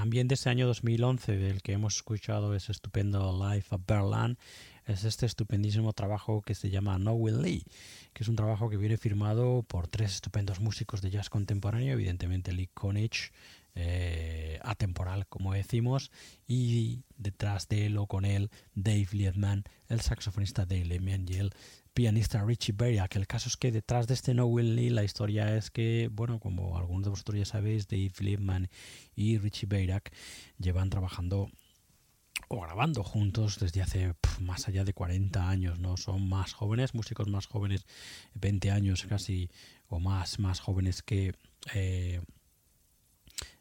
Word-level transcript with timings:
también 0.00 0.28
de 0.28 0.34
ese 0.34 0.48
año 0.48 0.66
2011, 0.66 1.36
del 1.36 1.60
que 1.60 1.74
hemos 1.74 1.96
escuchado 1.96 2.54
ese 2.54 2.72
estupendo 2.72 3.38
Life 3.38 3.74
of 3.74 3.82
Berlin, 3.86 4.38
es 4.86 5.04
este 5.04 5.26
estupendísimo 5.26 5.92
trabajo 5.92 6.40
que 6.40 6.54
se 6.54 6.70
llama 6.70 6.98
No 6.98 7.12
Will 7.12 7.42
Lee, 7.42 7.64
que 8.14 8.22
es 8.22 8.28
un 8.30 8.34
trabajo 8.34 8.70
que 8.70 8.78
viene 8.78 8.96
firmado 8.96 9.62
por 9.62 9.88
tres 9.88 10.14
estupendos 10.14 10.58
músicos 10.58 11.02
de 11.02 11.10
jazz 11.10 11.28
contemporáneo, 11.28 11.92
evidentemente 11.92 12.54
Lee 12.54 12.70
Konich, 12.72 13.30
eh, 13.74 14.58
atemporal 14.62 15.26
como 15.26 15.52
decimos, 15.52 16.10
y 16.46 17.02
detrás 17.18 17.68
de 17.68 17.84
él 17.84 17.98
o 17.98 18.06
con 18.06 18.24
él 18.24 18.50
Dave 18.74 19.08
Liebman, 19.12 19.64
el 19.88 20.00
saxofonista 20.00 20.64
de 20.64 20.82
Lemian 20.82 21.26
y 21.28 21.34
el 21.34 21.50
pianista 21.94 22.42
Richie 22.44 22.74
que 22.74 23.18
El 23.18 23.26
caso 23.26 23.48
es 23.48 23.56
que 23.56 23.72
detrás 23.72 24.06
de 24.06 24.14
este 24.14 24.34
No 24.34 24.46
Will 24.46 24.76
Lee 24.76 24.90
la 24.90 25.04
historia 25.04 25.56
es 25.56 25.70
que, 25.70 26.08
bueno, 26.12 26.38
como 26.38 26.76
algunos 26.78 27.04
de 27.04 27.10
vosotros 27.10 27.38
ya 27.38 27.44
sabéis, 27.44 27.88
Dave 27.88 28.12
Liebman 28.18 28.68
y 29.14 29.38
Richie 29.38 29.66
Bayrak 29.66 30.12
llevan 30.58 30.90
trabajando 30.90 31.50
o 32.48 32.60
grabando 32.60 33.04
juntos 33.04 33.58
desde 33.60 33.82
hace 33.82 34.14
más 34.40 34.66
allá 34.66 34.84
de 34.84 34.92
40 34.92 35.48
años, 35.48 35.78
¿no? 35.78 35.96
Son 35.96 36.28
más 36.28 36.52
jóvenes, 36.52 36.94
músicos 36.94 37.28
más 37.28 37.46
jóvenes, 37.46 37.86
20 38.34 38.70
años 38.70 39.06
casi 39.08 39.50
o 39.88 40.00
más, 40.00 40.38
más 40.38 40.60
jóvenes 40.60 41.02
que, 41.02 41.34
eh, 41.74 42.20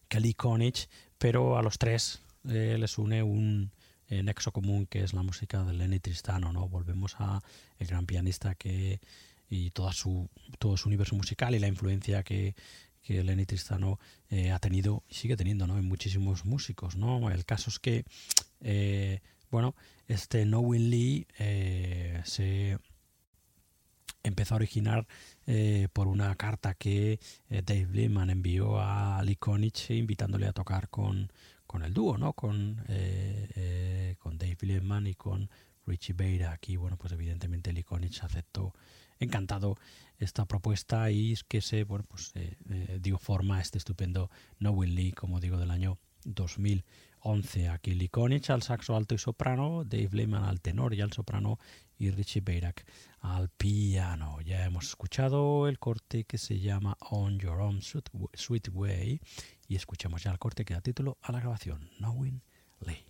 Lee 0.10 0.34
Konich, 0.34 0.90
pero 1.20 1.58
a 1.58 1.62
los 1.62 1.78
tres 1.78 2.22
eh, 2.50 2.78
les 2.80 2.98
une 2.98 3.22
un 3.22 3.72
nexo 4.10 4.52
común 4.52 4.86
que 4.88 5.04
es 5.04 5.14
la 5.14 5.24
música 5.24 5.64
de 5.64 5.74
Lenny 5.74 6.00
Tristano, 6.00 6.52
¿no? 6.52 6.68
Volvemos 6.68 7.16
a 7.20 7.42
el 7.78 7.88
gran 7.88 8.06
pianista 8.06 8.56
que 8.56 9.00
y 9.50 9.72
toda 9.72 9.94
su, 9.94 10.30
todo 10.60 10.78
su 10.78 10.88
universo 10.88 11.16
musical 11.16 11.56
y 11.56 11.60
la 11.60 11.68
influencia 11.68 12.24
que, 12.24 12.56
que 13.02 13.24
Lenny 13.24 13.46
Tristano 13.46 14.00
eh, 14.30 14.52
ha 14.52 14.60
tenido 14.60 15.04
y 15.10 15.16
sigue 15.16 15.36
teniendo 15.36 15.68
¿no? 15.68 15.78
en 15.78 15.86
muchísimos 15.86 16.46
músicos. 16.46 16.96
¿no? 16.96 17.32
El 17.32 17.46
caso 17.46 17.70
es 17.70 17.80
que, 17.80 18.06
eh, 18.62 19.22
bueno, 19.50 19.76
este 20.08 20.46
No 20.46 20.60
Will 20.60 20.90
Lee 20.90 21.28
eh, 21.40 22.22
se 22.26 22.78
empezó 24.24 24.54
a 24.54 24.58
originar 24.58 25.08
por 25.94 26.08
una 26.08 26.36
carta 26.36 26.76
que 26.76 27.20
Dave 27.50 27.88
Lehman 27.92 28.30
envió 28.30 28.80
a 28.80 29.20
Lee 29.24 29.36
Konich 29.36 29.90
invitándole 29.90 30.46
a 30.46 30.54
tocar 30.54 30.90
con, 30.90 31.32
con 31.70 31.84
el 31.84 31.94
dúo, 31.94 32.18
¿no? 32.18 32.34
Con, 32.34 32.84
con 34.18 34.38
Dave 34.40 34.58
Lehman 34.62 35.06
y 35.06 35.14
con 35.14 35.52
Richie 35.86 36.14
Beira. 36.14 36.52
Aquí, 36.52 36.78
bueno, 36.78 36.98
pues 36.98 37.14
evidentemente 37.14 37.72
Lee 37.72 37.84
Konich 37.84 38.24
aceptó 38.24 38.74
encantado 39.20 39.78
esta 40.18 40.46
propuesta 40.46 41.12
y 41.12 41.36
que 41.48 41.62
se 41.62 41.84
bueno, 41.84 42.06
pues, 42.10 42.32
eh, 42.34 42.58
eh, 42.72 42.98
dio 43.00 43.20
forma 43.20 43.58
a 43.58 43.62
este 43.62 43.78
estupendo 43.78 44.32
No 44.58 44.72
Will 44.72 44.96
Lee, 44.96 45.12
como 45.12 45.40
digo, 45.40 45.58
del 45.58 45.70
año 45.70 46.00
2011. 47.24 47.70
Aquí 47.70 47.94
Lee 47.94 48.10
Konich 48.10 48.50
al 48.50 48.62
saxo 48.62 48.96
alto 48.96 49.16
y 49.16 49.18
soprano, 49.18 49.84
Dave 49.84 50.10
Lehman 50.12 50.44
al 50.44 50.62
tenor 50.62 50.94
y 50.94 51.02
al 51.02 51.12
soprano 51.12 51.60
y 51.98 52.12
Richie 52.12 52.42
Bayrak 52.42 52.86
al 53.22 53.50
piano. 53.50 54.42
Ya 54.42 54.66
hemos 54.66 54.88
escuchado 54.88 55.68
el 55.68 55.80
corte 55.80 56.24
que 56.24 56.38
se 56.38 56.60
llama 56.60 56.98
On 57.12 57.38
Your 57.40 57.60
Own 57.60 57.82
Sweet 57.82 58.70
Way 58.74 59.22
y 59.68 59.76
escuchamos 59.76 60.24
ya 60.24 60.32
el 60.32 60.40
corte 60.40 60.66
que 60.66 60.74
da 60.74 60.82
título 60.82 61.18
a 61.22 61.32
la 61.32 61.40
grabación, 61.40 61.90
Will 62.00 62.42
Lee. 62.86 63.09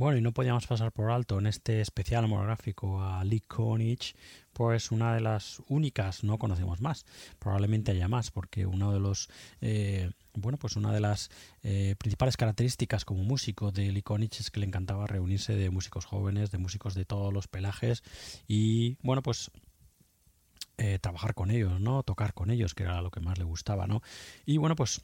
Bueno, 0.00 0.16
y 0.16 0.22
no 0.22 0.32
podíamos 0.32 0.66
pasar 0.66 0.92
por 0.92 1.10
alto 1.10 1.38
en 1.38 1.46
este 1.46 1.82
especial 1.82 2.26
monográfico 2.26 3.02
a 3.02 3.22
Lee 3.22 3.42
Konich, 3.46 4.16
pues 4.54 4.92
una 4.92 5.14
de 5.14 5.20
las 5.20 5.60
únicas, 5.68 6.24
no 6.24 6.38
conocemos 6.38 6.80
más, 6.80 7.04
probablemente 7.38 7.90
haya 7.90 8.08
más, 8.08 8.30
porque 8.30 8.64
uno 8.64 8.94
de 8.94 8.98
los, 8.98 9.28
eh, 9.60 10.10
bueno, 10.32 10.56
pues 10.56 10.76
una 10.76 10.90
de 10.90 11.00
las 11.00 11.28
eh, 11.62 11.96
principales 11.98 12.38
características 12.38 13.04
como 13.04 13.24
músico 13.24 13.72
de 13.72 13.92
Lee 13.92 14.00
Konich 14.00 14.40
es 14.40 14.50
que 14.50 14.60
le 14.60 14.66
encantaba 14.66 15.06
reunirse 15.06 15.54
de 15.54 15.68
músicos 15.68 16.06
jóvenes, 16.06 16.50
de 16.50 16.56
músicos 16.56 16.94
de 16.94 17.04
todos 17.04 17.30
los 17.30 17.46
pelajes 17.46 18.02
y, 18.48 18.96
bueno, 19.02 19.22
pues 19.22 19.50
eh, 20.78 20.98
trabajar 20.98 21.34
con 21.34 21.50
ellos, 21.50 21.78
¿no? 21.78 22.04
Tocar 22.04 22.32
con 22.32 22.50
ellos, 22.50 22.74
que 22.74 22.84
era 22.84 23.02
lo 23.02 23.10
que 23.10 23.20
más 23.20 23.36
le 23.36 23.44
gustaba, 23.44 23.86
¿no? 23.86 24.00
Y 24.46 24.56
bueno, 24.56 24.76
pues 24.76 25.02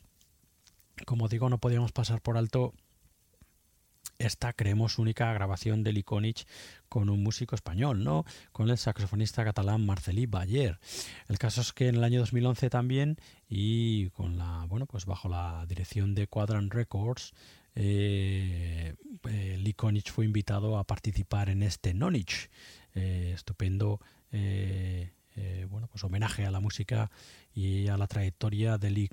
como 1.05 1.29
digo, 1.29 1.51
no 1.51 1.59
podíamos 1.59 1.93
pasar 1.93 2.23
por 2.23 2.39
alto 2.39 2.73
esta, 4.19 4.53
creemos, 4.53 4.99
única 4.99 5.33
grabación 5.33 5.83
de 5.83 5.93
Liconich 5.93 6.47
con 6.89 7.09
un 7.09 7.23
músico 7.23 7.55
español, 7.55 8.05
¿no? 8.05 8.25
Con 8.53 8.71
el 8.71 8.79
saxofonista 8.79 9.45
catalán 9.45 9.85
Marcelí 9.85 10.27
Bayer. 10.27 10.79
El 11.29 11.39
caso 11.39 11.61
es 11.61 11.73
que 11.73 11.89
en 11.89 11.97
el 11.97 12.05
año 12.05 12.21
2011 12.21 12.71
también, 12.71 13.17
y 13.49 14.11
con 14.11 14.39
la, 14.39 14.65
bueno, 14.69 14.87
pues 14.87 15.07
bajo 15.07 15.29
la 15.29 15.65
dirección 15.69 16.15
de 16.15 16.27
Quadrant 16.27 16.73
Records, 16.73 17.33
eh, 17.75 18.95
eh 19.29 20.03
fue 20.07 20.25
invitado 20.25 20.79
a 20.79 20.85
participar 20.85 21.51
en 21.51 21.63
este 21.63 21.93
Nonich, 21.93 22.51
eh, 22.95 23.33
estupendo 23.35 24.01
eh, 24.33 25.67
bueno, 25.69 25.87
pues 25.89 26.03
homenaje 26.03 26.47
a 26.47 26.51
la 26.51 26.61
música 26.61 27.11
y 27.55 27.89
a 27.89 27.99
la 27.99 28.07
trayectoria 28.07 28.79
de 28.79 28.91
Lee 28.91 29.11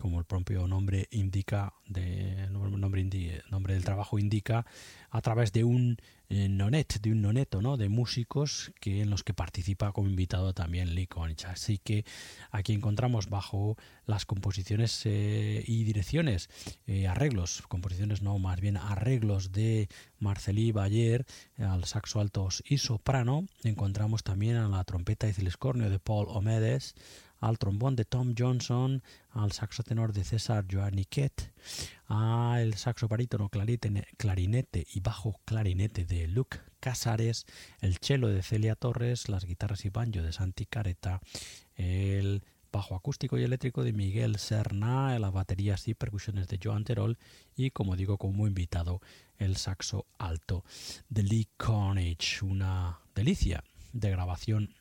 como 0.00 0.18
el 0.18 0.24
propio 0.24 0.66
nombre 0.66 1.06
indica, 1.12 1.74
de, 1.86 2.48
nombre, 2.50 3.74
del 3.74 3.84
trabajo 3.84 4.18
indica, 4.18 4.66
a 5.10 5.20
través 5.20 5.52
de 5.52 5.62
un 5.62 5.98
eh, 6.28 6.48
nonet, 6.48 7.00
de 7.00 7.12
un 7.12 7.22
noneto, 7.22 7.60
¿no? 7.60 7.76
de 7.76 7.88
músicos 7.88 8.72
que 8.80 9.02
en 9.02 9.10
los 9.10 9.22
que 9.22 9.34
participa 9.34 9.92
como 9.92 10.08
invitado 10.08 10.54
también 10.54 10.94
Lee 10.94 11.06
Konich. 11.06 11.44
Así 11.44 11.78
que 11.78 12.04
aquí 12.50 12.72
encontramos 12.72 13.28
bajo 13.28 13.76
las 14.06 14.26
composiciones 14.26 15.02
eh, 15.04 15.62
y 15.66 15.84
direcciones, 15.84 16.48
eh, 16.86 17.06
arreglos, 17.06 17.62
composiciones 17.68 18.22
no, 18.22 18.38
más 18.38 18.60
bien 18.60 18.76
arreglos 18.76 19.52
de 19.52 19.88
Marcelí 20.18 20.72
Bayer 20.72 21.26
al 21.58 21.84
saxo 21.84 22.20
altos 22.20 22.62
y 22.66 22.78
soprano, 22.78 23.46
encontramos 23.64 24.22
también 24.22 24.56
a 24.56 24.68
la 24.68 24.84
trompeta 24.84 25.28
y 25.28 25.32
ciliscornio 25.32 25.90
de 25.90 25.98
Paul 25.98 26.26
Omedes, 26.28 26.94
al 27.40 27.58
trombón 27.58 27.96
de 27.96 28.04
Tom 28.04 28.34
Johnson, 28.36 29.02
al 29.30 29.52
saxo 29.52 29.82
tenor 29.82 30.12
de 30.12 30.24
César 30.24 30.66
Joaniquet, 30.70 31.52
al 32.06 32.74
saxo 32.74 33.08
barítono 33.08 33.48
clarinete 33.48 34.86
y 34.94 35.00
bajo 35.00 35.40
clarinete 35.44 36.04
de 36.04 36.28
Luke 36.28 36.58
Casares, 36.80 37.46
el 37.80 37.96
cello 37.98 38.28
de 38.28 38.42
Celia 38.42 38.76
Torres, 38.76 39.28
las 39.28 39.44
guitarras 39.44 39.84
y 39.84 39.90
banjo 39.90 40.22
de 40.22 40.32
Santi 40.32 40.66
Careta, 40.66 41.20
el 41.76 42.42
bajo 42.72 42.94
acústico 42.94 43.38
y 43.38 43.42
eléctrico 43.42 43.82
de 43.82 43.92
Miguel 43.92 44.36
Serna, 44.36 45.18
las 45.18 45.32
baterías 45.32 45.88
y 45.88 45.94
percusiones 45.94 46.48
de 46.48 46.58
Joan 46.62 46.84
Terol 46.84 47.18
y, 47.56 47.70
como 47.70 47.96
digo, 47.96 48.16
como 48.16 48.46
invitado, 48.46 49.00
el 49.38 49.56
saxo 49.56 50.06
alto 50.18 50.64
de 51.08 51.22
Lee 51.22 51.48
Carnage, 51.56 52.44
una 52.44 53.00
delicia 53.14 53.64
de 53.92 54.10
grabación 54.10 54.74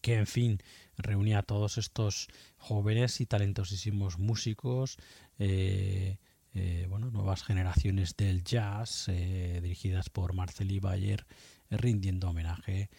que, 0.00 0.16
en 0.16 0.26
fin, 0.26 0.62
reunía 0.98 1.38
a 1.38 1.42
todos 1.42 1.78
estos 1.78 2.28
jóvenes 2.56 3.20
y 3.20 3.26
talentosísimos 3.26 4.18
músicos, 4.18 4.98
eh, 5.38 6.18
eh, 6.54 6.86
bueno, 6.90 7.10
nuevas 7.10 7.42
generaciones 7.44 8.16
del 8.16 8.44
jazz, 8.44 9.08
eh, 9.08 9.60
dirigidas 9.62 10.10
por 10.10 10.34
Marceli 10.34 10.80
Bayer, 10.80 11.26
rindiendo 11.70 12.28
homenaje 12.28 12.90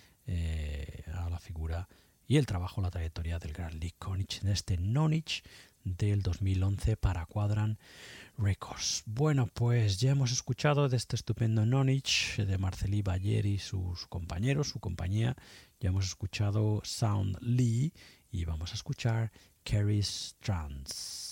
a 1.11 1.27
la 1.27 1.39
figura 1.39 1.87
y 2.27 2.37
el 2.37 2.45
trabajo, 2.45 2.81
la 2.81 2.91
trayectoria 2.91 3.39
del 3.39 3.51
gran 3.51 3.79
Lee 3.79 3.95
Konich 3.97 4.43
en 4.43 4.49
este 4.49 4.77
Nonich 4.77 5.43
del 5.83 6.21
2011 6.21 6.97
para 6.97 7.25
Quadran 7.25 7.79
Records. 8.37 9.03
Bueno, 9.07 9.49
pues 9.51 9.99
ya 9.99 10.11
hemos 10.11 10.31
escuchado 10.31 10.87
de 10.89 10.97
este 10.97 11.15
estupendo 11.15 11.65
Nonich 11.65 12.37
de 12.37 12.57
Marceli 12.59 13.01
Bayer 13.01 13.47
y 13.47 13.57
sus 13.57 14.05
compañeros, 14.07 14.69
su 14.69 14.79
compañía, 14.79 15.35
ya 15.79 15.89
hemos 15.89 16.05
escuchado 16.05 16.81
Sound 16.83 17.37
Lee 17.41 17.93
y 18.31 18.45
vamos 18.45 18.71
a 18.71 18.75
escuchar 18.75 19.31
Carrie's 19.63 20.35
Trance. 20.41 21.29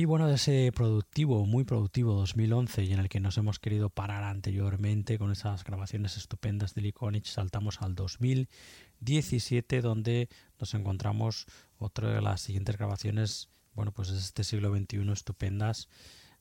Y 0.00 0.06
bueno, 0.06 0.28
de 0.28 0.36
ese 0.36 0.72
productivo, 0.74 1.44
muy 1.44 1.64
productivo 1.64 2.14
2011 2.14 2.84
y 2.84 2.92
en 2.94 3.00
el 3.00 3.10
que 3.10 3.20
nos 3.20 3.36
hemos 3.36 3.58
querido 3.58 3.90
parar 3.90 4.24
anteriormente 4.24 5.18
con 5.18 5.30
esas 5.30 5.62
grabaciones 5.62 6.16
estupendas 6.16 6.74
de 6.74 6.88
Iconic, 6.88 7.26
saltamos 7.26 7.82
al 7.82 7.94
2017 7.94 9.82
donde 9.82 10.30
nos 10.58 10.72
encontramos 10.72 11.44
otra 11.76 12.14
de 12.14 12.22
las 12.22 12.40
siguientes 12.40 12.78
grabaciones, 12.78 13.50
bueno, 13.74 13.92
pues 13.92 14.08
es 14.08 14.24
este 14.24 14.42
siglo 14.42 14.74
XXI 14.74 15.12
estupendas 15.12 15.86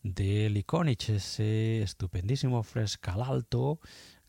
de 0.03 0.49
Iconic, 0.55 1.09
ese 1.09 1.81
estupendísimo 1.81 2.63
Frescal 2.63 3.21
Alto, 3.21 3.81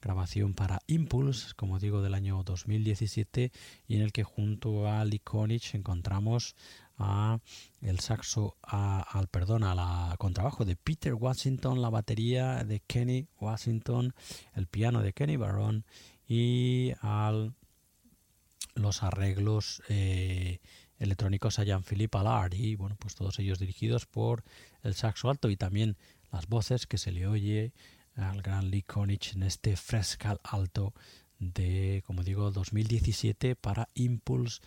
grabación 0.02 0.54
para 0.54 0.80
Impulse, 0.88 1.54
como 1.54 1.78
digo, 1.78 2.02
del 2.02 2.14
año 2.14 2.42
2017 2.42 3.52
y 3.86 3.94
en 3.94 4.02
el 4.02 4.10
que 4.10 4.24
junto 4.24 4.88
a 4.88 5.06
Iconic 5.06 5.74
encontramos 5.74 6.56
a 7.00 7.40
el 7.80 7.98
saxo, 7.98 8.56
al 8.62 9.26
perdón, 9.28 9.64
a 9.64 10.14
contrabajo 10.18 10.64
de 10.64 10.76
Peter 10.76 11.14
Washington, 11.14 11.82
la 11.82 11.90
batería 11.90 12.62
de 12.64 12.80
Kenny 12.80 13.26
Washington, 13.40 14.14
el 14.54 14.66
piano 14.66 15.02
de 15.02 15.12
Kenny 15.12 15.36
Barron 15.36 15.84
y 16.28 16.92
al 17.00 17.54
los 18.74 19.02
arreglos 19.02 19.82
eh, 19.88 20.60
electrónicos 20.98 21.58
a 21.58 21.64
Jean-Philippe 21.64 22.18
Allard 22.18 22.54
y 22.54 22.76
bueno, 22.76 22.96
pues 22.98 23.14
todos 23.14 23.38
ellos 23.38 23.58
dirigidos 23.58 24.06
por 24.06 24.44
el 24.82 24.94
saxo 24.94 25.30
alto 25.30 25.50
y 25.50 25.56
también 25.56 25.96
las 26.30 26.46
voces 26.46 26.86
que 26.86 26.98
se 26.98 27.12
le 27.12 27.26
oye 27.26 27.72
al 28.14 28.42
gran 28.42 28.70
Lee 28.70 28.82
Konich 28.82 29.34
en 29.34 29.42
este 29.42 29.76
frescal 29.76 30.40
alto 30.44 30.94
de, 31.38 32.02
como 32.06 32.22
digo, 32.22 32.50
2017 32.50 33.56
para 33.56 33.88
Impulse 33.94 34.60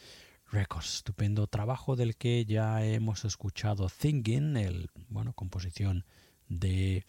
Records. 0.53 0.95
Estupendo 0.95 1.47
trabajo 1.47 1.95
del 1.95 2.15
que 2.15 2.45
ya 2.45 2.85
hemos 2.85 3.25
escuchado 3.25 3.89
Thinking, 3.89 4.55
el, 4.55 4.89
bueno, 5.09 5.33
composición 5.33 6.05
de 6.47 7.05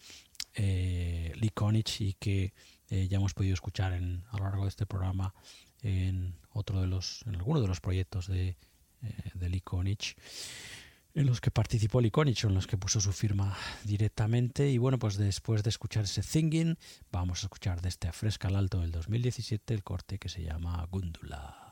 eh, 0.55 1.31
Lee 1.35 1.51
Konich 1.51 2.01
y 2.01 2.13
que 2.13 2.53
eh, 2.89 3.07
ya 3.07 3.17
hemos 3.17 3.33
podido 3.33 3.53
escuchar 3.53 3.93
en, 3.93 4.23
a 4.31 4.37
lo 4.37 4.45
largo 4.45 4.63
de 4.63 4.69
este 4.69 4.85
programa 4.85 5.33
en 5.81 6.35
otro 6.49 6.81
de 6.81 6.87
los, 6.87 7.21
en 7.27 7.35
alguno 7.35 7.61
de 7.61 7.67
los 7.67 7.79
proyectos 7.79 8.27
de, 8.27 8.57
eh, 9.03 9.49
Lee 9.49 9.61
Konich 9.61 10.15
en 11.13 11.27
los 11.27 11.39
que 11.39 11.51
participó 11.51 12.01
Lee 12.01 12.11
Konich, 12.11 12.43
en 12.43 12.55
los 12.55 12.67
que 12.67 12.77
puso 12.77 12.99
su 12.99 13.13
firma 13.13 13.55
directamente. 13.85 14.69
Y 14.69 14.77
bueno, 14.79 14.99
pues 14.99 15.15
después 15.15 15.63
de 15.63 15.69
escuchar 15.69 16.03
ese 16.03 16.21
Thinking, 16.21 16.77
vamos 17.09 17.43
a 17.43 17.45
escuchar 17.45 17.81
de 17.81 17.87
este 17.87 18.11
Fresca 18.11 18.49
al 18.49 18.57
Alto 18.57 18.81
del 18.81 18.91
2017 18.91 19.73
el 19.73 19.83
corte 19.83 20.19
que 20.19 20.27
se 20.27 20.43
llama 20.43 20.85
Gundula. 20.91 21.65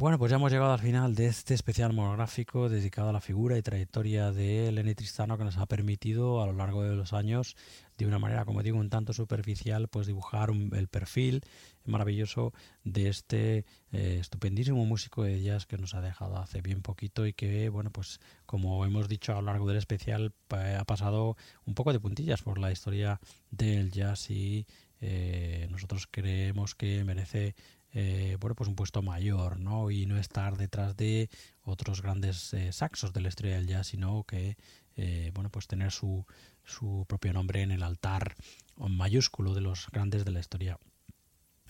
Bueno, 0.00 0.18
pues 0.18 0.30
ya 0.30 0.36
hemos 0.36 0.50
llegado 0.50 0.72
al 0.72 0.78
final 0.78 1.14
de 1.14 1.26
este 1.26 1.52
especial 1.52 1.92
monográfico 1.92 2.70
dedicado 2.70 3.10
a 3.10 3.12
la 3.12 3.20
figura 3.20 3.58
y 3.58 3.62
trayectoria 3.62 4.32
de 4.32 4.72
Lenny 4.72 4.94
Tristano 4.94 5.36
que 5.36 5.44
nos 5.44 5.58
ha 5.58 5.66
permitido 5.66 6.40
a 6.40 6.46
lo 6.46 6.54
largo 6.54 6.82
de 6.82 6.96
los 6.96 7.12
años, 7.12 7.54
de 7.98 8.06
una 8.06 8.18
manera, 8.18 8.46
como 8.46 8.62
digo, 8.62 8.78
un 8.78 8.88
tanto 8.88 9.12
superficial, 9.12 9.88
pues 9.88 10.06
dibujar 10.06 10.52
el 10.72 10.88
perfil 10.88 11.42
maravilloso 11.84 12.54
de 12.82 13.10
este 13.10 13.66
eh, 13.92 14.16
estupendísimo 14.18 14.86
músico 14.86 15.22
de 15.22 15.42
jazz 15.42 15.66
que 15.66 15.76
nos 15.76 15.92
ha 15.92 16.00
dejado 16.00 16.38
hace 16.38 16.62
bien 16.62 16.80
poquito 16.80 17.26
y 17.26 17.34
que, 17.34 17.68
bueno, 17.68 17.90
pues 17.90 18.20
como 18.46 18.86
hemos 18.86 19.06
dicho 19.06 19.32
a 19.32 19.42
lo 19.42 19.42
largo 19.42 19.68
del 19.68 19.76
especial, 19.76 20.32
ha 20.48 20.84
pasado 20.86 21.36
un 21.66 21.74
poco 21.74 21.92
de 21.92 22.00
puntillas 22.00 22.40
por 22.40 22.58
la 22.58 22.72
historia 22.72 23.20
del 23.50 23.90
jazz 23.90 24.30
y 24.30 24.66
eh, 25.02 25.68
nosotros 25.70 26.08
creemos 26.10 26.74
que 26.74 27.04
merece 27.04 27.54
eh, 27.92 28.36
bueno, 28.40 28.54
pues 28.54 28.68
un 28.68 28.76
puesto 28.76 29.02
mayor, 29.02 29.58
¿no? 29.58 29.90
Y 29.90 30.06
no 30.06 30.18
estar 30.18 30.56
detrás 30.56 30.96
de 30.96 31.28
otros 31.62 32.02
grandes 32.02 32.54
eh, 32.54 32.72
saxos 32.72 33.12
de 33.12 33.20
la 33.20 33.28
historia 33.28 33.56
del 33.56 33.66
jazz, 33.66 33.88
sino 33.88 34.24
que, 34.24 34.56
eh, 34.96 35.30
bueno, 35.34 35.50
pues 35.50 35.66
tener 35.66 35.90
su, 35.90 36.24
su 36.64 37.04
propio 37.08 37.32
nombre 37.32 37.62
en 37.62 37.72
el 37.72 37.82
altar 37.82 38.34
mayúsculo 38.76 39.54
de 39.54 39.60
los 39.60 39.88
grandes 39.90 40.24
de 40.24 40.30
la 40.30 40.40
historia 40.40 40.78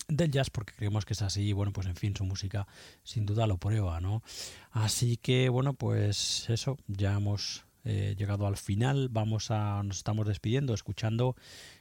del 0.06 0.30
jazz 0.30 0.50
porque 0.50 0.74
creemos 0.74 1.04
que 1.04 1.14
es 1.14 1.22
así 1.22 1.42
y 1.42 1.52
bueno 1.52 1.72
pues 1.72 1.86
en 1.88 1.96
fin 1.96 2.16
su 2.16 2.24
música 2.24 2.68
sin 3.02 3.26
duda 3.26 3.48
lo 3.48 3.58
prueba 3.58 4.00
no 4.00 4.22
así 4.70 5.16
que 5.16 5.48
bueno 5.48 5.74
pues 5.74 6.48
eso 6.48 6.78
ya 6.86 7.14
hemos 7.14 7.64
llegado 7.84 8.46
al 8.46 8.56
final 8.56 9.08
vamos 9.08 9.50
a 9.50 9.82
nos 9.82 9.98
estamos 9.98 10.26
despidiendo 10.26 10.72
escuchando 10.72 11.34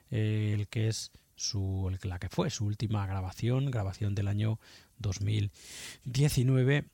el 0.09 0.67
que 0.67 0.87
es 0.87 1.11
su, 1.39 1.91
la 2.03 2.19
que 2.19 2.29
fue 2.29 2.49
su 2.49 2.65
última 2.65 3.07
grabación, 3.07 3.71
grabación 3.71 4.13
del 4.13 4.27
año 4.27 4.59
2019 4.99 6.85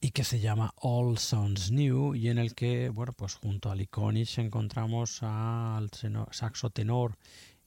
y 0.00 0.10
que 0.10 0.24
se 0.24 0.40
llama 0.40 0.74
All 0.80 1.18
Sounds 1.18 1.70
New 1.70 2.14
y 2.14 2.28
en 2.28 2.38
el 2.38 2.54
que, 2.54 2.88
bueno, 2.88 3.12
pues 3.12 3.34
junto 3.34 3.70
a 3.70 3.76
Iconic 3.76 4.38
encontramos 4.38 5.22
al 5.22 5.90
saxo 6.30 6.70
tenor 6.70 7.16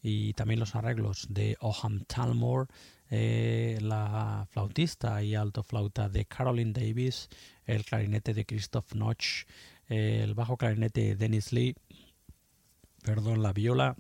y 0.02 0.34
también 0.34 0.60
los 0.60 0.76
arreglos 0.76 1.28
de 1.30 1.58
Oham 1.60 2.06
Talmor, 2.06 2.68
eh, 3.10 3.78
la 3.82 4.48
flautista 4.52 5.22
y 5.24 5.36
alto 5.36 5.64
flauta 5.64 6.10
de 6.10 6.26
Caroline 6.26 6.74
Davis, 6.74 7.30
el 7.66 7.84
clarinete 7.84 8.34
de 8.34 8.46
Christoph 8.46 8.94
Notch, 8.94 9.46
el 9.88 10.34
bajo 10.36 10.58
clarinete 10.58 11.02
de 11.02 11.16
Dennis 11.16 11.52
Lee, 11.52 11.76
perdón, 13.04 13.42
la 13.42 13.54
viola 13.54 13.96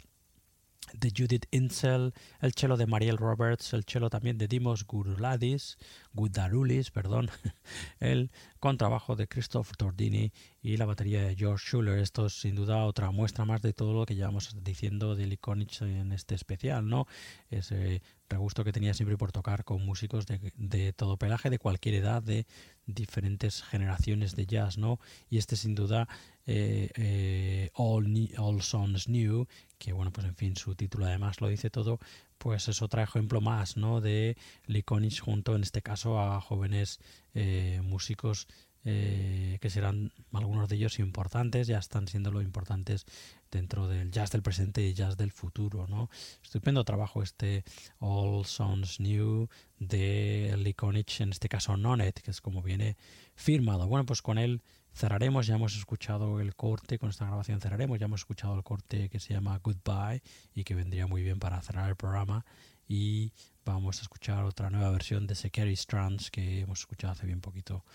de 0.93 1.11
Judith 1.15 1.45
Insel, 1.51 2.13
el 2.41 2.53
cello 2.53 2.77
de 2.77 2.85
Mariel 2.85 3.17
Roberts, 3.17 3.73
el 3.73 3.83
cello 3.83 4.09
también 4.09 4.37
de 4.37 4.47
Dimos 4.47 4.85
Guruladis, 4.85 5.77
Gudarulis, 6.13 6.91
perdón, 6.91 7.29
el 7.99 8.31
contrabajo 8.59 9.15
de 9.15 9.27
Christoph 9.27 9.71
Tordini 9.77 10.31
y 10.61 10.77
la 10.77 10.85
batería 10.85 11.23
de 11.23 11.35
George 11.35 11.65
Schuller. 11.65 11.99
Esto 11.99 12.25
es 12.25 12.33
sin 12.33 12.55
duda 12.55 12.85
otra 12.85 13.11
muestra 13.11 13.45
más 13.45 13.61
de 13.61 13.73
todo 13.73 13.93
lo 13.93 14.05
que 14.05 14.15
llevamos 14.15 14.55
diciendo 14.63 15.15
de 15.15 15.27
Iconic 15.27 15.81
en 15.81 16.11
este 16.11 16.35
especial, 16.35 16.87
¿no? 16.87 17.07
Ese 17.49 18.01
regusto 18.29 18.63
que 18.63 18.71
tenía 18.71 18.93
siempre 18.93 19.17
por 19.17 19.31
tocar 19.31 19.63
con 19.63 19.85
músicos 19.85 20.25
de, 20.25 20.51
de 20.55 20.93
todo 20.93 21.17
pelaje, 21.17 21.49
de 21.49 21.59
cualquier 21.59 21.95
edad, 21.95 22.21
de 22.21 22.45
diferentes 22.85 23.63
generaciones 23.63 24.35
de 24.35 24.45
jazz, 24.45 24.77
¿no? 24.77 24.99
Y 25.29 25.37
este 25.37 25.55
sin 25.55 25.75
duda 25.75 26.07
eh, 26.45 26.89
eh, 26.95 27.69
All, 27.75 28.31
All 28.37 28.61
Songs 28.63 29.07
New, 29.07 29.45
que 29.77 29.93
bueno, 29.93 30.11
pues 30.11 30.25
en 30.25 30.35
fin, 30.35 30.55
su 30.55 30.73
título 30.73 31.05
además 31.05 31.41
lo 31.41 31.47
dice 31.47 31.69
todo, 31.69 31.99
pues 32.39 32.67
es 32.67 32.81
otro 32.81 33.01
ejemplo 33.01 33.41
más, 33.41 33.77
¿no? 33.77 34.01
De 34.01 34.35
Liconic 34.65 35.19
junto, 35.19 35.55
en 35.55 35.61
este 35.61 35.83
caso, 35.83 36.19
a 36.19 36.41
jóvenes 36.41 36.99
eh, 37.35 37.81
músicos 37.83 38.47
que 38.81 39.69
serán 39.69 40.13
algunos 40.33 40.67
de 40.67 40.77
ellos 40.77 40.97
importantes, 40.97 41.67
ya 41.67 41.77
están 41.77 42.07
siendo 42.07 42.31
lo 42.31 42.41
importantes 42.41 43.05
dentro 43.51 43.87
del 43.87 44.09
jazz 44.09 44.31
del 44.31 44.41
presente 44.41 44.81
y 44.81 44.93
jazz 44.93 45.17
del 45.17 45.31
futuro, 45.31 45.85
¿no? 45.87 46.09
Estupendo 46.41 46.83
trabajo 46.85 47.21
este 47.21 47.63
All 47.99 48.45
Songs 48.45 48.99
New 48.99 49.47
de 49.77 50.55
Liconic, 50.57 51.19
en 51.19 51.31
este 51.31 51.49
caso 51.49 51.77
Nonet, 51.77 52.21
que 52.21 52.31
es 52.31 52.41
como 52.41 52.63
viene 52.63 52.97
firmado. 53.35 53.87
Bueno, 53.87 54.05
pues 54.05 54.21
con 54.21 54.37
él 54.37 54.61
cerraremos, 54.93 55.47
ya 55.47 55.55
hemos 55.55 55.75
escuchado 55.75 56.39
el 56.39 56.55
corte, 56.55 56.99
con 56.99 57.09
esta 57.09 57.25
grabación 57.25 57.61
cerraremos, 57.61 57.99
ya 57.99 58.05
hemos 58.05 58.21
escuchado 58.21 58.55
el 58.55 58.63
corte 58.63 59.09
que 59.09 59.19
se 59.19 59.33
llama 59.33 59.59
Goodbye 59.63 60.21
y 60.53 60.63
que 60.63 60.75
vendría 60.75 61.07
muy 61.07 61.23
bien 61.23 61.39
para 61.39 61.61
cerrar 61.61 61.89
el 61.89 61.95
programa. 61.95 62.45
Y 62.87 63.31
vamos 63.65 63.99
a 63.99 64.01
escuchar 64.01 64.43
otra 64.43 64.69
nueva 64.69 64.89
versión 64.89 65.27
de 65.27 65.35
Security 65.35 65.73
Strands 65.73 66.31
que 66.31 66.61
hemos 66.61 66.79
escuchado 66.79 67.13
hace 67.13 67.27
bien 67.27 67.39
poquito 67.39 67.85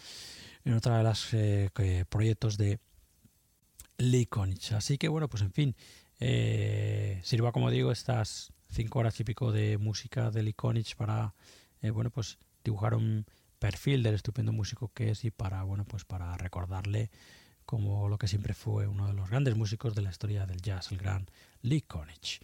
en 0.65 0.75
otra 0.75 0.99
de 0.99 1.05
las 1.05 1.35
eh, 1.35 1.71
proyectos 2.09 2.57
de 2.57 2.79
Lee 3.99 4.29
Así 4.73 4.99
que 4.99 5.09
bueno, 5.09 5.29
pues 5.29 5.43
en 5.43 5.53
fin, 5.53 5.77
eh, 6.21 7.21
sirva 7.23 7.53
como 7.53 7.71
digo 7.71 7.93
estas 7.93 8.53
cinco 8.69 9.01
horas 9.01 9.19
y 9.21 9.25
pico 9.25 9.53
de 9.53 9.79
música 9.79 10.31
de 10.31 10.43
Lee 10.43 10.55
para 10.97 11.35
eh, 11.83 11.91
bueno 11.91 12.11
pues 12.11 12.39
dibujar 12.65 12.95
un 12.95 13.27
perfil 13.65 14.03
del 14.03 14.15
estupendo 14.15 14.53
músico 14.53 14.93
que 14.93 15.09
es 15.09 15.25
y 15.25 15.31
para 15.31 15.63
bueno 15.63 15.87
pues 15.87 16.05
para 16.05 16.37
recordarle 16.37 17.11
como 17.65 18.11
lo 18.11 18.19
que 18.19 18.29
siempre 18.29 18.53
fue 18.53 18.87
uno 18.87 19.07
de 19.07 19.15
los 19.15 19.31
grandes 19.31 19.57
músicos 19.57 19.95
de 19.95 20.03
la 20.03 20.11
historia 20.11 20.45
del 20.45 20.61
jazz, 20.61 20.93
el 20.93 20.99
gran 20.99 21.27
Lee 21.63 21.81
Konich. 21.81 22.43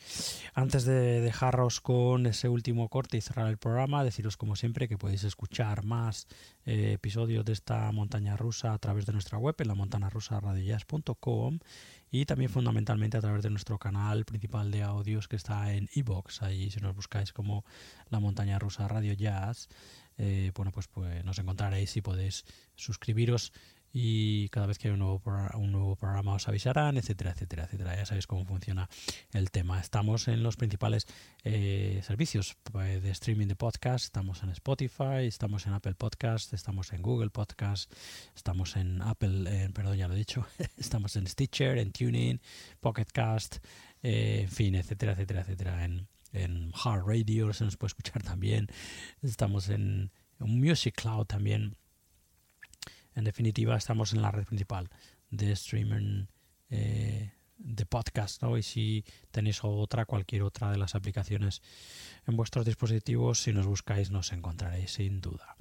Antes 0.54 0.86
de 0.86 1.20
dejaros 1.20 1.82
con 1.82 2.24
ese 2.24 2.48
último 2.48 2.88
corte 2.88 3.18
y 3.18 3.20
cerrar 3.20 3.48
el 3.48 3.58
programa, 3.58 4.02
deciros 4.02 4.38
como 4.38 4.56
siempre 4.56 4.88
que 4.88 4.96
podéis 4.96 5.24
escuchar 5.24 5.84
más 5.84 6.26
eh, 6.64 6.92
episodios 6.94 7.44
de 7.44 7.52
esta 7.52 7.92
montaña 7.92 8.38
rusa 8.38 8.72
a 8.72 8.78
través 8.78 9.04
de 9.04 9.12
nuestra 9.12 9.36
web 9.36 9.54
en 9.58 9.68
la 9.68 9.74
montana 9.74 10.08
rusa 10.08 10.40
y 12.10 12.24
también 12.24 12.50
fundamentalmente 12.50 13.18
a 13.18 13.20
través 13.20 13.42
de 13.42 13.50
nuestro 13.50 13.78
canal 13.78 14.24
principal 14.24 14.70
de 14.70 14.82
audios 14.82 15.28
que 15.28 15.36
está 15.36 15.74
en 15.74 15.90
iBox. 15.92 16.42
Ahí 16.42 16.70
si 16.70 16.80
nos 16.80 16.96
buscáis 16.96 17.34
como 17.34 17.66
la 18.08 18.20
montaña 18.20 18.58
rusa 18.58 18.88
Radio 18.88 19.12
Jazz, 19.12 19.68
eh, 20.22 20.52
bueno, 20.54 20.70
pues, 20.70 20.86
pues 20.86 21.24
nos 21.24 21.38
encontraréis 21.38 21.96
y 21.96 22.02
podéis 22.02 22.44
suscribiros 22.76 23.52
y 23.90 24.50
cada 24.50 24.66
vez 24.66 24.78
que 24.78 24.88
hay 24.88 24.92
un 24.92 25.00
nuevo, 25.00 25.22
un 25.54 25.72
nuevo 25.72 25.96
programa 25.96 26.34
os 26.34 26.46
avisarán, 26.46 26.98
etcétera, 26.98 27.30
etcétera, 27.30 27.64
etcétera. 27.64 27.96
Ya 27.96 28.04
sabéis 28.04 28.26
cómo 28.26 28.44
funciona 28.44 28.90
el 29.32 29.50
tema. 29.50 29.80
Estamos 29.80 30.28
en 30.28 30.42
los 30.42 30.56
principales 30.56 31.06
eh, 31.42 32.02
servicios 32.04 32.54
pues, 32.70 33.02
de 33.02 33.10
streaming 33.10 33.46
de 33.46 33.56
podcast. 33.56 34.04
Estamos 34.04 34.42
en 34.42 34.50
Spotify, 34.50 35.24
estamos 35.26 35.66
en 35.66 35.72
Apple 35.72 35.94
Podcast, 35.94 36.52
estamos 36.52 36.92
en 36.92 37.00
Google 37.00 37.30
Podcast, 37.30 37.90
estamos 38.36 38.76
en 38.76 39.00
Apple, 39.00 39.44
eh, 39.48 39.70
perdón, 39.72 39.96
ya 39.96 40.06
lo 40.06 40.14
he 40.14 40.18
dicho, 40.18 40.46
estamos 40.76 41.16
en 41.16 41.26
Stitcher, 41.26 41.78
en 41.78 41.92
Tuning, 41.92 42.40
Pocket 42.78 43.06
Cast, 43.10 43.56
en 44.02 44.48
fin, 44.48 44.74
etcétera, 44.74 45.12
etcétera, 45.12 45.40
etcétera. 45.40 45.84
En, 45.84 46.06
en 46.32 46.72
Hard 46.74 47.04
Radio 47.06 47.52
se 47.52 47.64
nos 47.64 47.76
puede 47.76 47.88
escuchar 47.88 48.22
también. 48.22 48.68
Estamos 49.22 49.68
en, 49.68 50.10
Music 50.38 50.94
Cloud 50.94 51.26
también. 51.26 51.76
En 53.14 53.24
definitiva, 53.24 53.76
estamos 53.76 54.14
en 54.14 54.22
la 54.22 54.30
red 54.30 54.44
principal 54.44 54.88
de 55.30 55.52
streaming 55.52 56.26
eh, 56.70 57.32
de 57.58 57.86
podcast. 57.86 58.42
¿no? 58.42 58.56
Y 58.56 58.62
si 58.62 59.04
tenéis 59.30 59.60
otra, 59.62 60.06
cualquier 60.06 60.42
otra 60.42 60.70
de 60.70 60.78
las 60.78 60.94
aplicaciones 60.94 61.60
en 62.26 62.36
vuestros 62.36 62.64
dispositivos, 62.64 63.42
si 63.42 63.52
nos 63.52 63.66
buscáis, 63.66 64.10
nos 64.10 64.32
encontraréis 64.32 64.92
sin 64.92 65.20
duda. 65.20 65.56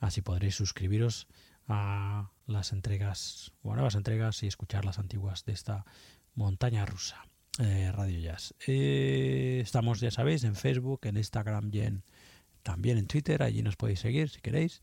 Así 0.00 0.22
podréis 0.22 0.56
suscribiros 0.56 1.28
a 1.68 2.30
las 2.46 2.72
entregas 2.72 3.52
o 3.62 3.74
nuevas 3.74 3.94
entregas 3.94 4.42
y 4.42 4.46
escuchar 4.46 4.84
las 4.84 4.98
antiguas 4.98 5.44
de 5.44 5.52
esta 5.52 5.84
montaña 6.34 6.84
rusa. 6.84 7.26
Eh, 7.58 7.90
Radio 7.90 8.20
Jazz. 8.20 8.54
Eh, 8.66 9.60
estamos, 9.62 10.00
ya 10.00 10.10
sabéis, 10.10 10.44
en 10.44 10.56
Facebook, 10.56 11.00
en 11.04 11.16
Instagram 11.16 11.70
y 11.72 11.82
también 12.62 12.98
en 12.98 13.06
Twitter. 13.06 13.42
Allí 13.42 13.62
nos 13.62 13.76
podéis 13.76 14.00
seguir 14.00 14.28
si 14.28 14.40
queréis, 14.40 14.82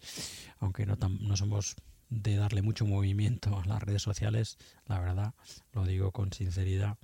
aunque 0.60 0.86
no, 0.86 0.98
no 0.98 1.38
somos 1.38 1.76
de 2.10 2.36
darle 2.36 2.62
mucho 2.62 2.86
movimiento 2.86 3.60
a 3.60 3.66
las 3.66 3.82
redes 3.82 4.02
sociales, 4.02 4.58
la 4.88 5.00
verdad, 5.00 5.34
lo 5.72 5.86
digo 5.86 6.12
con 6.12 6.34
sinceridad. 6.34 6.98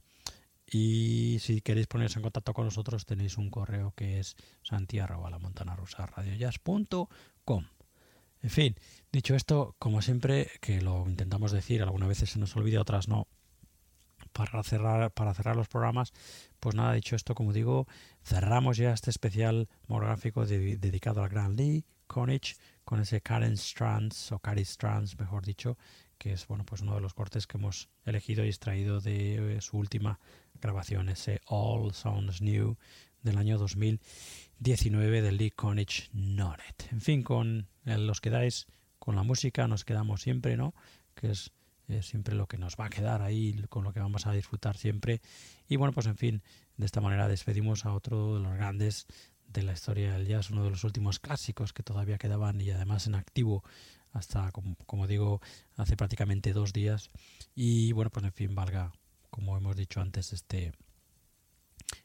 Y 0.66 1.38
si 1.40 1.62
queréis 1.62 1.88
poneros 1.88 2.16
en 2.16 2.24
contacto 2.24 2.54
con 2.54 2.66
nosotros, 2.66 3.06
tenéis 3.06 3.38
un 3.38 3.50
correo 3.50 3.94
que 3.96 4.20
es 4.20 4.36
santiago 4.64 5.28
la 5.30 5.40
montana 5.40 5.76
rusa 5.76 6.10
En 8.42 8.50
fin, 8.50 8.76
dicho 9.12 9.36
esto, 9.36 9.76
como 9.80 10.02
siempre, 10.02 10.50
que 10.62 10.82
lo 10.82 11.08
intentamos 11.08 11.52
decir, 11.52 11.82
algunas 11.82 12.10
veces 12.10 12.32
se 12.32 12.40
nos 12.40 12.56
olvida, 12.56 12.82
otras 12.82 13.08
no, 13.08 13.28
para 14.46 14.64
cerrar, 14.64 15.12
para 15.12 15.34
cerrar 15.34 15.56
los 15.56 15.68
programas, 15.68 16.14
pues 16.60 16.76
nada, 16.76 16.94
dicho 16.94 17.16
esto, 17.16 17.36
como 17.36 17.52
digo, 17.52 17.88
cerramos 18.24 18.78
ya 18.78 18.94
este 18.94 19.10
especial 19.10 19.68
monográfico 19.88 20.46
dedicado 20.46 21.22
al 21.22 21.30
Gran 21.30 21.56
Lee 21.56 21.86
Konich 22.08 22.56
con 22.86 23.02
ese 23.02 23.22
Karen 23.22 23.54
Strands 23.54 24.32
o 24.32 24.40
Cary 24.40 24.62
Strands, 24.62 25.20
mejor 25.20 25.46
dicho, 25.46 25.78
que 26.18 26.34
es 26.34 26.48
bueno 26.48 26.66
pues 26.66 26.82
uno 26.82 26.96
de 26.96 27.02
los 27.02 27.14
cortes 27.14 27.48
que 27.48 27.58
hemos 27.58 27.90
elegido 28.06 28.46
y 28.46 28.48
extraído 28.48 29.02
de 29.02 29.58
eh, 29.58 29.62
su 29.62 29.78
última 29.78 30.20
grabación, 30.62 31.10
ese 31.10 31.42
All 31.46 31.94
Sounds 31.94 32.42
New 32.42 32.78
del 33.22 33.38
año 33.38 33.58
2019 33.58 35.22
del 35.22 35.38
Lee 35.38 35.52
Konich 35.52 36.10
Nonet. 36.14 36.88
En 36.92 37.02
fin, 37.02 37.24
con 37.24 37.68
los 37.84 38.22
quedáis 38.22 38.68
con 39.00 39.16
la 39.16 39.24
música, 39.24 39.68
nos 39.68 39.84
quedamos 39.84 40.22
siempre, 40.22 40.56
¿no? 40.56 40.74
Que 41.14 41.32
es 41.32 41.52
siempre 42.02 42.36
lo 42.36 42.48
que 42.48 42.58
nos 42.58 42.76
va 42.76 42.86
a 42.86 42.90
quedar 42.90 43.22
ahí, 43.22 43.64
con 43.70 43.84
lo 43.84 43.94
que 43.94 44.00
vamos 44.00 44.28
a 44.28 44.32
disfrutar 44.32 44.78
siempre. 44.78 45.22
Y 45.68 45.76
bueno, 45.76 45.94
pues 45.94 46.06
en 46.08 46.18
fin, 46.18 46.44
de 46.78 46.86
esta 46.86 47.02
manera 47.02 47.28
despedimos 47.28 47.86
a 47.86 47.94
otro 47.94 48.36
de 48.36 48.42
los 48.42 48.54
grandes 48.54 49.08
de 49.48 49.64
la 49.64 49.74
historia 49.74 50.14
del 50.14 50.28
jazz, 50.28 50.52
uno 50.52 50.64
de 50.64 50.70
los 50.70 50.84
últimos 50.84 51.20
clásicos 51.20 51.74
que 51.74 51.84
todavía 51.84 52.18
quedaban 52.18 52.62
y 52.62 52.70
además 52.70 53.08
en 53.08 53.16
activo 53.16 53.64
hasta, 54.12 54.52
como, 54.52 55.08
digo, 55.08 55.42
hace 55.76 55.96
prácticamente 55.96 56.54
dos 56.54 56.74
días. 56.74 57.10
Y 57.56 57.92
bueno, 57.92 58.12
pues 58.12 58.26
en 58.26 58.34
fin, 58.34 58.56
valga, 58.56 58.92
como 59.30 59.58
hemos 59.58 59.76
dicho 59.76 60.02
antes, 60.02 60.34
este 60.34 60.74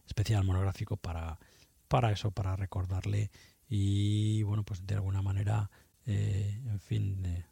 especial 0.06 0.44
monográfico 0.44 0.96
para, 0.96 1.38
para 1.88 2.12
eso, 2.12 2.30
para 2.30 2.56
recordarle 2.56 3.30
y 3.68 4.42
bueno, 4.42 4.62
pues 4.62 4.86
de 4.86 4.94
alguna 4.94 5.22
manera, 5.22 5.70
eh, 6.06 6.60
en 6.66 6.80
fin, 6.80 7.24
eh, 7.26 7.44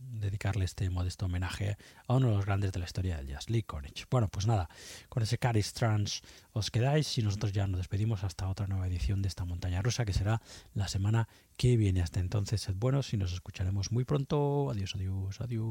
dedicarle 0.00 0.64
este 0.64 0.88
modesto 0.90 1.26
homenaje 1.26 1.76
a 2.06 2.14
uno 2.14 2.28
de 2.28 2.34
los 2.36 2.46
grandes 2.46 2.72
de 2.72 2.78
la 2.78 2.84
historia 2.84 3.16
del 3.16 3.28
jazz, 3.28 3.48
Lee 3.50 3.62
Konitz. 3.62 4.06
Bueno, 4.10 4.28
pues 4.28 4.46
nada, 4.46 4.68
con 5.08 5.22
ese 5.22 5.38
Caris 5.38 5.72
Trans 5.72 6.22
os 6.52 6.70
quedáis 6.70 7.16
y 7.18 7.22
nosotros 7.22 7.52
ya 7.52 7.66
nos 7.66 7.78
despedimos 7.78 8.24
hasta 8.24 8.48
otra 8.48 8.66
nueva 8.66 8.86
edición 8.86 9.22
de 9.22 9.28
esta 9.28 9.44
montaña 9.44 9.82
rusa 9.82 10.04
que 10.04 10.12
será 10.12 10.42
la 10.74 10.88
semana 10.88 11.28
que 11.56 11.76
viene. 11.76 12.02
Hasta 12.02 12.20
entonces, 12.20 12.60
sed 12.60 12.74
buenos 12.76 13.12
y 13.12 13.16
nos 13.16 13.32
escucharemos 13.32 13.92
muy 13.92 14.04
pronto. 14.04 14.70
Adiós, 14.70 14.94
adiós, 14.94 15.40
adiós. 15.40 15.70